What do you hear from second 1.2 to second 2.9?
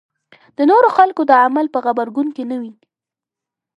د عمل په غبرګون کې نه وي.